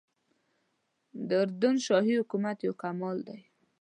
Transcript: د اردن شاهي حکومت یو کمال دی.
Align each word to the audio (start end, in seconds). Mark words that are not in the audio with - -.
د 1.27 1.29
اردن 1.43 1.75
شاهي 1.85 2.13
حکومت 2.21 2.57
یو 2.61 2.73
کمال 2.83 3.17
دی. 3.27 3.39